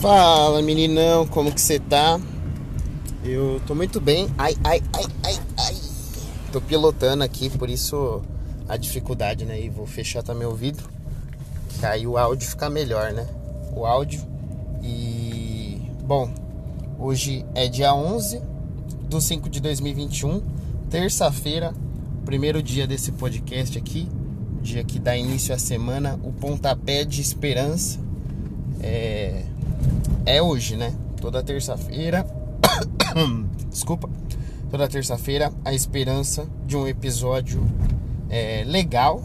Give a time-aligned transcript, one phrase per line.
[0.00, 2.18] Fala meninão, como que você tá?
[3.22, 4.30] Eu tô muito bem.
[4.38, 5.76] Ai, ai, ai, ai, ai.
[6.50, 8.22] Tô pilotando aqui, por isso
[8.66, 9.60] a dificuldade, né?
[9.60, 10.88] E vou fechar também o vidro.
[11.68, 13.28] Que aí o áudio fica melhor, né?
[13.76, 14.22] O áudio.
[14.82, 15.82] E.
[16.02, 16.30] Bom,
[16.98, 18.40] hoje é dia 11
[19.06, 20.42] do 5 de 2021,
[20.88, 21.74] terça-feira,
[22.24, 24.08] primeiro dia desse podcast aqui.
[24.62, 27.98] Dia que dá início à semana, o pontapé de esperança.
[28.82, 29.44] É
[30.30, 30.94] é hoje, né?
[31.20, 32.24] Toda terça-feira.
[33.68, 34.08] Desculpa.
[34.70, 37.60] Toda terça-feira a esperança de um episódio
[38.28, 39.24] é, legal,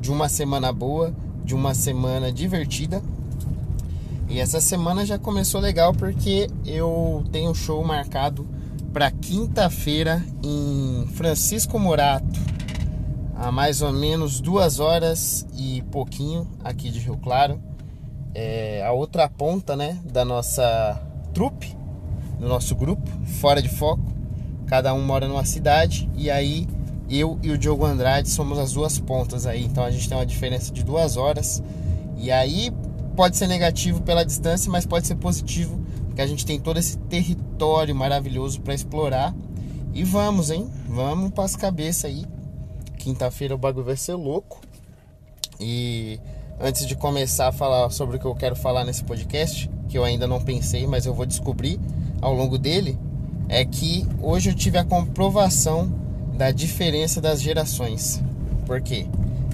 [0.00, 3.02] de uma semana boa, de uma semana divertida.
[4.28, 8.46] E essa semana já começou legal porque eu tenho show marcado
[8.94, 12.40] para quinta-feira em Francisco Morato,
[13.36, 17.60] a mais ou menos duas horas e pouquinho aqui de Rio Claro
[18.38, 21.00] é, a outra ponta né, da nossa
[21.32, 21.74] trupe,
[22.38, 23.10] do nosso grupo,
[23.40, 24.04] fora de foco.
[24.66, 26.68] Cada um mora numa cidade e aí
[27.08, 29.64] eu e o Diogo Andrade somos as duas pontas aí.
[29.64, 31.62] Então a gente tem uma diferença de duas horas.
[32.18, 32.70] E aí
[33.16, 36.98] pode ser negativo pela distância, mas pode ser positivo, porque a gente tem todo esse
[36.98, 39.34] território maravilhoso para explorar.
[39.94, 40.70] E vamos, hein?
[40.86, 42.26] Vamos para as cabeças aí.
[42.98, 44.60] Quinta-feira o bagulho vai ser louco.
[45.58, 46.20] E
[46.60, 50.04] antes de começar a falar sobre o que eu quero falar nesse podcast, que eu
[50.04, 51.78] ainda não pensei, mas eu vou descobrir
[52.20, 52.98] ao longo dele,
[53.48, 55.92] é que hoje eu tive a comprovação
[56.34, 58.22] da diferença das gerações.
[58.66, 59.06] Por quê?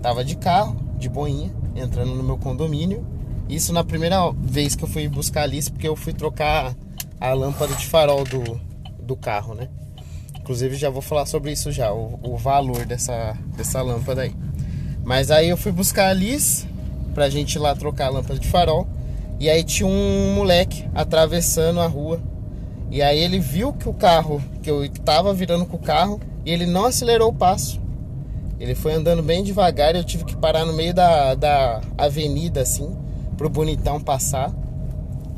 [0.00, 3.06] Tava de carro, de boinha, entrando no meu condomínio.
[3.48, 6.74] Isso na primeira vez que eu fui buscar a lista, porque eu fui trocar
[7.20, 8.60] a lâmpada de farol do,
[9.02, 9.68] do carro, né?
[10.38, 14.34] Inclusive já vou falar sobre isso já, o, o valor dessa, dessa lâmpada aí.
[15.04, 16.66] Mas aí eu fui buscar a Liz,
[17.14, 18.86] pra gente ir lá trocar a lâmpada de farol.
[19.38, 22.20] E aí tinha um moleque atravessando a rua.
[22.90, 26.50] E aí ele viu que o carro, que eu tava virando com o carro, e
[26.50, 27.80] ele não acelerou o passo.
[28.60, 32.60] Ele foi andando bem devagar e eu tive que parar no meio da, da avenida,
[32.60, 32.96] assim,
[33.36, 34.52] pro bonitão passar.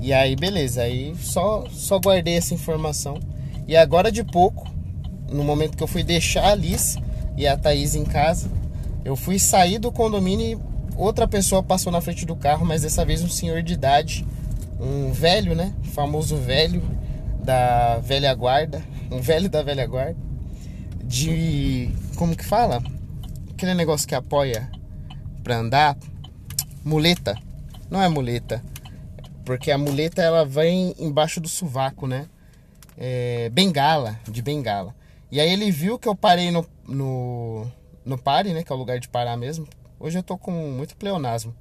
[0.00, 3.18] E aí, beleza, aí só, só guardei essa informação.
[3.66, 4.66] E agora de pouco,
[5.30, 6.98] no momento que eu fui deixar a Alice
[7.36, 8.48] e a Thaís em casa,
[9.04, 10.60] eu fui sair do condomínio
[10.96, 14.26] outra pessoa passou na frente do carro, mas dessa vez um senhor de idade,
[14.78, 15.74] um velho, né?
[15.92, 16.82] famoso velho
[17.42, 20.16] da velha guarda, um velho da velha guarda,
[21.02, 22.82] de como que fala?
[23.50, 24.70] Aquele negócio que apoia
[25.42, 25.96] para andar,
[26.84, 27.36] muleta.
[27.90, 28.62] Não é muleta,
[29.44, 32.26] porque a muleta ela vem embaixo do sovaco, né?
[32.96, 34.94] É, bengala, de bengala.
[35.30, 37.66] E aí ele viu que eu parei no, no,
[38.04, 38.62] no pare, né?
[38.62, 39.66] Que é o lugar de parar mesmo.
[40.02, 41.54] Hoje eu tô com muito pleonasmo.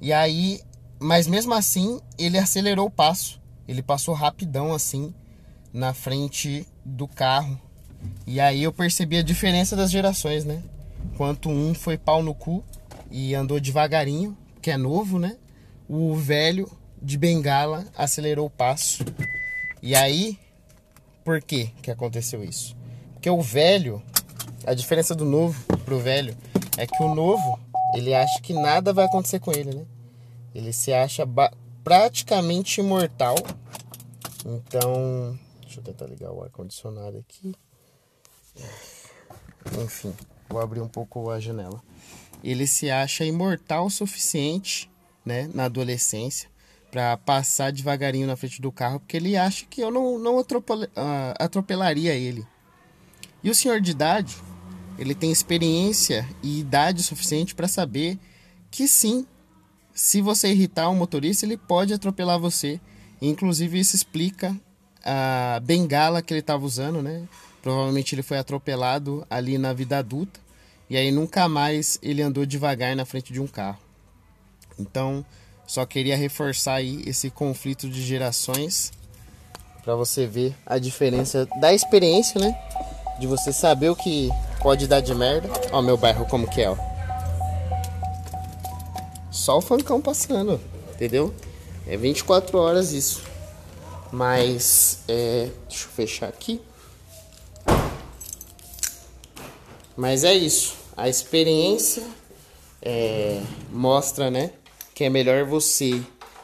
[0.00, 0.62] E aí,
[0.98, 3.38] mas mesmo assim, ele acelerou o passo.
[3.68, 5.12] Ele passou rapidão assim
[5.70, 7.60] na frente do carro.
[8.26, 10.62] E aí eu percebi a diferença das gerações, né?
[11.12, 12.64] Enquanto um foi pau no cu
[13.10, 15.36] e andou devagarinho, que é novo, né?
[15.86, 16.70] O velho
[17.02, 19.04] de bengala acelerou o passo.
[19.82, 20.38] E aí,
[21.22, 22.74] por que que aconteceu isso?
[23.12, 24.02] Porque o velho,
[24.66, 26.34] a diferença do novo pro velho
[26.76, 27.58] é que o novo,
[27.94, 29.86] ele acha que nada vai acontecer com ele, né?
[30.54, 31.24] Ele se acha
[31.82, 33.36] praticamente imortal.
[34.44, 37.54] Então, deixa eu tentar ligar o ar condicionado aqui.
[39.82, 40.14] Enfim,
[40.48, 41.82] vou abrir um pouco a janela.
[42.42, 44.90] Ele se acha imortal o suficiente,
[45.24, 46.50] né, na adolescência,
[46.90, 50.82] para passar devagarinho na frente do carro, porque ele acha que eu não, não atropel,
[50.82, 52.46] uh, atropelaria ele.
[53.42, 54.36] E o senhor de idade,
[54.98, 58.18] ele tem experiência e idade suficiente para saber
[58.70, 59.26] que sim,
[59.92, 62.80] se você irritar um motorista, ele pode atropelar você.
[63.20, 64.54] Inclusive, isso explica
[65.04, 67.28] a bengala que ele estava usando, né?
[67.62, 70.40] Provavelmente ele foi atropelado ali na vida adulta
[70.88, 73.78] e aí nunca mais ele andou devagar na frente de um carro.
[74.78, 75.24] Então,
[75.66, 78.92] só queria reforçar aí esse conflito de gerações
[79.82, 82.54] para você ver a diferença da experiência, né?
[83.20, 84.30] De você saber o que
[84.64, 85.46] pode dar de merda.
[85.70, 86.76] Ó, meu bairro como que é, ó.
[89.30, 90.58] Só o funkão passando,
[90.94, 91.34] entendeu?
[91.86, 93.22] É 24 horas isso.
[94.10, 95.50] Mas, é...
[95.68, 96.62] Deixa eu fechar aqui.
[99.94, 100.76] Mas é isso.
[100.96, 102.02] A experiência
[102.80, 104.50] é, mostra, né?
[104.94, 106.00] Que é melhor você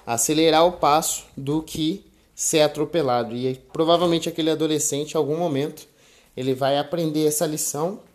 [0.07, 3.35] acelerar o passo do que ser atropelado.
[3.35, 5.89] E provavelmente aquele adolescente, em algum momento,
[6.37, 8.10] ele vai aprender essa lição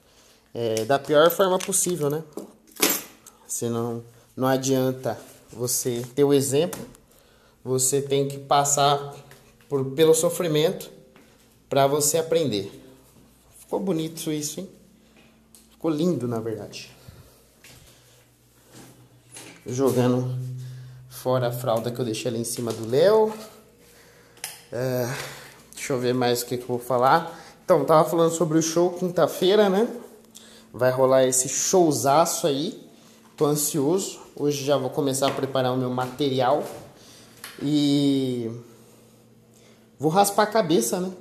[0.55, 2.23] é, da pior forma possível, né?
[3.45, 4.03] Senão
[4.35, 5.19] não adianta
[5.51, 6.83] você ter o exemplo
[7.65, 9.15] você tem que passar
[9.67, 10.91] por, pelo sofrimento
[11.67, 12.71] para você aprender.
[13.57, 14.69] Ficou bonito isso, hein?
[15.71, 16.95] Ficou lindo, na verdade.
[19.65, 20.37] Jogando
[21.09, 23.33] fora a fralda que eu deixei ali em cima do Léo.
[24.71, 25.11] É,
[25.73, 27.35] deixa eu ver mais o que, que eu vou falar.
[27.63, 29.87] Então, tava falando sobre o show quinta-feira, né?
[30.77, 32.77] Vai rolar esse showzaço aí.
[33.37, 34.19] Tô ansioso.
[34.35, 36.65] Hoje já vou começar a preparar o meu material.
[37.63, 38.51] E
[39.97, 41.13] vou raspar a cabeça, né?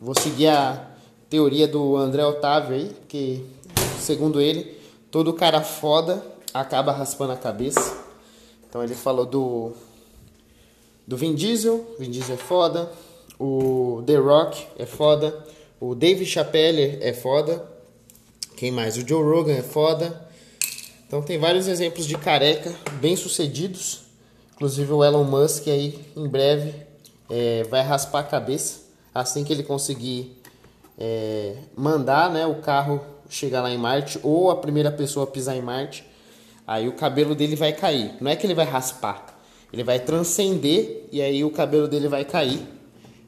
[0.00, 0.88] Vou seguir a
[1.28, 3.44] teoria do André Otávio aí, que
[3.98, 7.98] segundo ele, todo cara foda acaba raspando a cabeça.
[8.68, 9.72] Então ele falou do
[11.08, 12.88] do Vin Diesel, Vin Diesel é foda,
[13.36, 15.44] o The Rock é foda,
[15.80, 17.71] o Dave Chappelle é foda.
[18.62, 18.96] Quem mais?
[18.96, 20.24] O Joe Rogan é foda.
[21.04, 24.02] Então tem vários exemplos de careca bem sucedidos.
[24.54, 26.72] Inclusive o Elon Musk aí em breve
[27.28, 28.82] é, vai raspar a cabeça
[29.12, 30.40] assim que ele conseguir
[30.96, 35.62] é, mandar né, o carro chegar lá em Marte ou a primeira pessoa pisar em
[35.62, 36.04] Marte.
[36.64, 38.14] Aí o cabelo dele vai cair.
[38.20, 39.40] Não é que ele vai raspar,
[39.72, 42.62] ele vai transcender e aí o cabelo dele vai cair.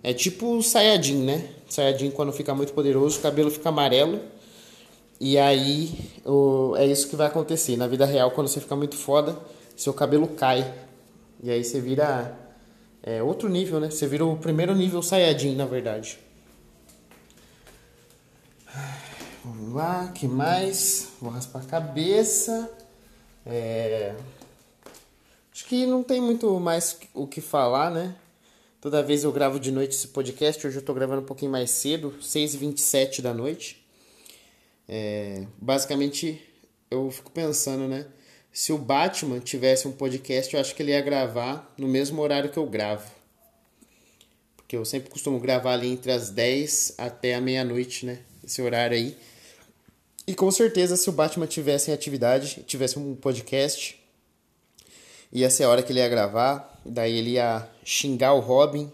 [0.00, 1.48] É tipo o Sayajin, né?
[1.68, 4.32] Sayajin quando fica muito poderoso, o cabelo fica amarelo.
[5.20, 7.76] E aí o, é isso que vai acontecer.
[7.76, 9.38] Na vida real, quando você fica muito foda,
[9.76, 10.74] seu cabelo cai.
[11.42, 12.36] E aí você vira
[13.02, 13.90] é, outro nível, né?
[13.90, 16.18] Você vira o primeiro nível Sayajin, na verdade.
[19.44, 21.08] Vamos lá, que mais?
[21.20, 22.70] Vou raspar a cabeça.
[23.44, 24.14] É...
[25.52, 28.14] Acho que não tem muito mais o que falar, né?
[28.80, 30.66] Toda vez eu gravo de noite esse podcast.
[30.66, 33.83] Hoje eu tô gravando um pouquinho mais cedo, 6h27 da noite.
[34.88, 35.46] É...
[35.58, 36.40] Basicamente,
[36.90, 38.06] eu fico pensando, né?
[38.52, 42.50] Se o Batman tivesse um podcast, eu acho que ele ia gravar no mesmo horário
[42.50, 43.10] que eu gravo.
[44.56, 48.20] Porque eu sempre costumo gravar ali entre as 10 até a meia-noite, né?
[48.44, 49.16] Esse horário aí.
[50.26, 54.00] E com certeza, se o Batman tivesse em atividade, tivesse um podcast,
[55.32, 56.80] ia ser a hora que ele ia gravar.
[56.86, 58.90] Daí ele ia xingar o Robin,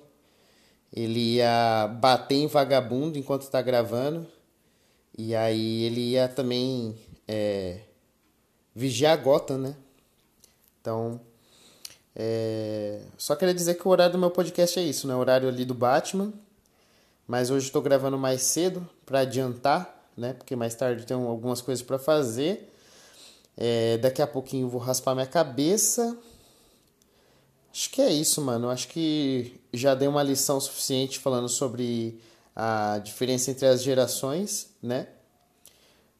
[0.92, 4.26] ele ia bater em vagabundo enquanto está gravando.
[5.28, 6.96] E aí ele ia também.
[7.26, 7.80] É,
[8.74, 9.76] vigiar Gotham, né?
[10.80, 11.20] Então,
[12.16, 13.02] é...
[13.18, 15.14] só queria dizer que o horário do meu podcast é isso, né?
[15.14, 16.32] O horário ali do Batman.
[17.26, 20.32] Mas hoje estou gravando mais cedo para adiantar, né?
[20.32, 22.72] Porque mais tarde tem algumas coisas para fazer.
[23.56, 23.98] É...
[23.98, 26.16] Daqui a pouquinho vou raspar minha cabeça.
[27.72, 28.68] Acho que é isso, mano.
[28.68, 32.18] Acho que já dei uma lição suficiente falando sobre
[32.62, 35.06] a diferença entre as gerações, né?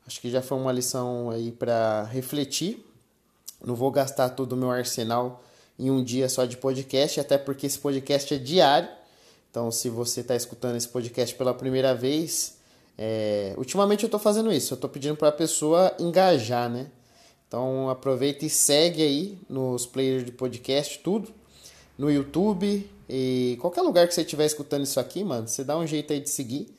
[0.07, 2.83] Acho que já foi uma lição aí para refletir.
[3.63, 5.45] Não vou gastar todo o meu arsenal
[5.79, 8.89] em um dia só de podcast, até porque esse podcast é diário.
[9.51, 12.57] Então, se você está escutando esse podcast pela primeira vez,
[12.97, 13.53] é...
[13.59, 14.73] ultimamente eu estou fazendo isso.
[14.73, 16.87] Eu estou pedindo para a pessoa engajar, né?
[17.47, 21.35] Então, aproveita e segue aí nos players de podcast, tudo.
[22.01, 25.87] No YouTube e qualquer lugar que você estiver escutando isso aqui, mano, você dá um
[25.87, 26.75] jeito aí de seguir.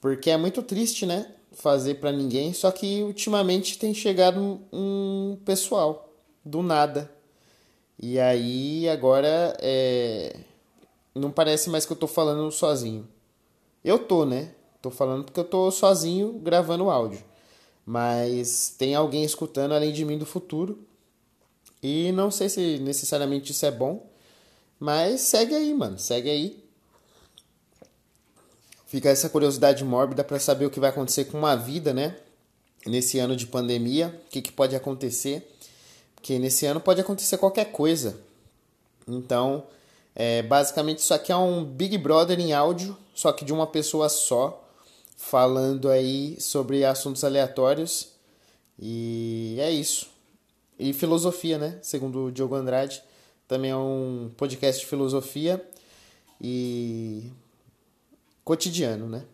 [0.00, 1.26] Porque é muito triste, né?
[1.54, 6.08] fazer para ninguém, só que ultimamente tem chegado um pessoal
[6.44, 7.10] do nada.
[7.98, 10.36] E aí agora é...
[11.14, 13.06] não parece mais que eu tô falando sozinho.
[13.84, 14.54] Eu tô, né?
[14.80, 17.22] Tô falando porque eu tô sozinho gravando áudio.
[17.84, 20.78] Mas tem alguém escutando além de mim do futuro.
[21.82, 24.08] E não sei se necessariamente isso é bom.
[24.82, 25.96] Mas segue aí, mano.
[25.96, 26.60] Segue aí.
[28.84, 32.16] Fica essa curiosidade mórbida para saber o que vai acontecer com uma vida, né?
[32.84, 35.56] Nesse ano de pandemia, o que, que pode acontecer.
[36.16, 38.18] Porque nesse ano pode acontecer qualquer coisa.
[39.06, 39.68] Então,
[40.16, 44.08] é, basicamente isso aqui é um Big Brother em áudio, só que de uma pessoa
[44.08, 44.68] só,
[45.16, 48.08] falando aí sobre assuntos aleatórios.
[48.76, 50.08] E é isso.
[50.76, 51.78] E filosofia, né?
[51.82, 53.00] Segundo o Diogo Andrade,
[53.48, 55.62] também é um podcast de filosofia.
[56.40, 57.30] E
[58.44, 59.24] cotidiano, né?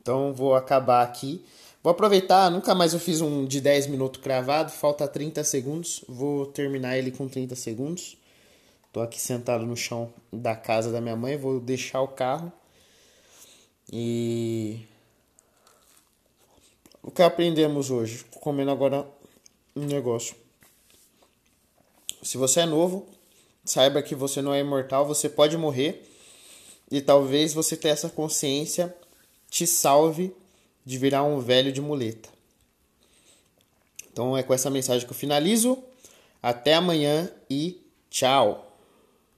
[0.00, 1.44] Então vou acabar aqui.
[1.82, 6.04] Vou aproveitar, nunca mais eu fiz um de 10 minutos cravado, falta 30 segundos.
[6.08, 8.16] Vou terminar ele com 30 segundos.
[8.92, 12.52] Tô aqui sentado no chão da casa da minha mãe, vou deixar o carro.
[13.90, 14.80] E
[17.02, 18.24] o que aprendemos hoje?
[18.40, 19.06] Comendo agora
[19.74, 20.36] um negócio.
[22.22, 23.06] Se você é novo,
[23.64, 26.08] saiba que você não é imortal, você pode morrer
[26.90, 28.94] e talvez você ter essa consciência
[29.50, 30.34] te salve
[30.84, 32.28] de virar um velho de muleta.
[34.12, 35.82] Então é com essa mensagem que eu finalizo.
[36.42, 38.71] Até amanhã e tchau!